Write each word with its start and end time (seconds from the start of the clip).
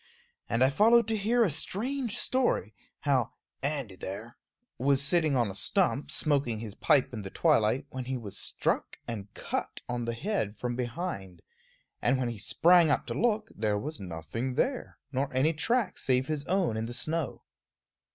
And 0.49 0.63
I 0.63 0.71
followed 0.71 1.07
to 1.09 1.15
hear 1.15 1.43
a 1.43 1.51
strange 1.51 2.17
story, 2.17 2.73
how 3.01 3.33
"Andy 3.61 3.95
there" 3.97 4.35
was 4.79 4.99
sitting 4.99 5.35
on 5.35 5.51
a 5.51 5.53
stump, 5.53 6.09
smoking 6.09 6.57
his 6.57 6.73
pipe 6.73 7.13
in 7.13 7.21
the 7.21 7.29
twilight, 7.29 7.85
when 7.91 8.05
he 8.05 8.17
was 8.17 8.35
struck 8.35 8.97
and 9.07 9.31
cut 9.35 9.81
on 9.87 10.05
the 10.05 10.15
head 10.15 10.57
from 10.57 10.75
behind; 10.75 11.43
and 12.01 12.17
when 12.17 12.29
he 12.29 12.39
sprang 12.39 12.89
up 12.89 13.05
to 13.05 13.13
look, 13.13 13.49
there 13.55 13.77
was 13.77 13.99
nothing 13.99 14.55
there, 14.55 14.97
nor 15.11 15.31
any 15.35 15.53
track 15.53 15.99
save 15.99 16.25
his 16.25 16.45
own 16.45 16.77
in 16.77 16.87
the 16.87 16.93
snow. 16.95 17.43